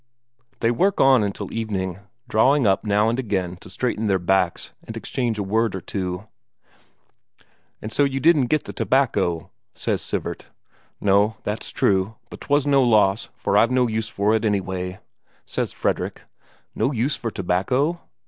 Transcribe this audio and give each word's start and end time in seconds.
They 0.61 0.71
work 0.71 0.99
on 0.99 1.21
until 1.21 1.53
evening, 1.53 1.99
drawing 2.27 2.65
up 2.65 2.83
now 2.83 3.07
and 3.07 3.19
again 3.19 3.55
to 3.57 3.69
straighten 3.69 4.07
their 4.07 4.17
backs, 4.17 4.71
and 4.83 4.97
exchange 4.97 5.37
a 5.37 5.43
word 5.43 5.75
or 5.75 5.83
so. 5.87 6.27
"And 7.83 7.93
so 7.93 8.03
you 8.03 8.19
didn't 8.19 8.47
get 8.47 8.63
the 8.63 8.73
tobacco?" 8.73 9.51
says 9.75 10.01
Sivert. 10.01 10.47
"No, 10.99 11.35
that's 11.43 11.69
true. 11.69 12.15
But 12.31 12.41
'twas 12.41 12.65
no 12.65 12.81
loss, 12.81 13.29
for 13.35 13.55
I've 13.59 13.69
no 13.69 13.87
use 13.87 14.09
for 14.09 14.33
it, 14.33 14.43
anyway," 14.43 14.99
says 15.45 15.71
Fredrik. 15.71 16.23
"No 16.73 16.91
use 16.91 17.15
for 17.15 17.29
tobacco?" 17.29 18.01